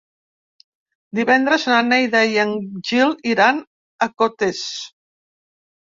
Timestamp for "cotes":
4.23-4.67